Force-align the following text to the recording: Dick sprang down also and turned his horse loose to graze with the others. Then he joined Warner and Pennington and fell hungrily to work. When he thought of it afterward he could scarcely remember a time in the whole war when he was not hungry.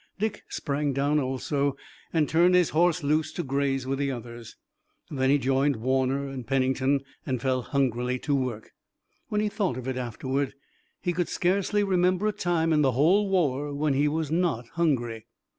Dick 0.17 0.43
sprang 0.49 0.93
down 0.93 1.19
also 1.19 1.77
and 2.11 2.27
turned 2.27 2.55
his 2.55 2.71
horse 2.71 3.03
loose 3.03 3.31
to 3.33 3.43
graze 3.43 3.85
with 3.85 3.99
the 3.99 4.09
others. 4.09 4.55
Then 5.11 5.29
he 5.29 5.37
joined 5.37 5.75
Warner 5.75 6.27
and 6.27 6.47
Pennington 6.47 7.01
and 7.23 7.39
fell 7.39 7.61
hungrily 7.61 8.17
to 8.17 8.33
work. 8.33 8.71
When 9.29 9.41
he 9.41 9.47
thought 9.47 9.77
of 9.77 9.87
it 9.87 9.97
afterward 9.97 10.55
he 11.03 11.13
could 11.13 11.29
scarcely 11.29 11.83
remember 11.83 12.25
a 12.25 12.31
time 12.31 12.73
in 12.73 12.81
the 12.81 12.93
whole 12.93 13.29
war 13.29 13.75
when 13.75 13.93
he 13.93 14.07
was 14.07 14.31
not 14.31 14.69
hungry. 14.69 15.27